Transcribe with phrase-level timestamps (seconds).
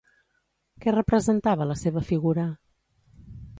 [0.85, 2.49] Què representava la seva figura?